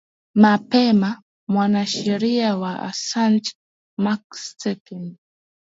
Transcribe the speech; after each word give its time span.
mapema 0.35 1.21
mwanasheria 1.47 2.57
wa 2.57 2.79
asanch 2.79 3.53
mark 3.97 4.35
stephen 4.35 5.17